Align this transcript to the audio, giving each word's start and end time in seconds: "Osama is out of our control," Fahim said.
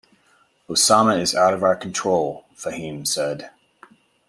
"Osama 0.67 1.21
is 1.21 1.35
out 1.35 1.53
of 1.53 1.61
our 1.61 1.75
control," 1.75 2.45
Fahim 2.57 3.05
said. 3.05 3.51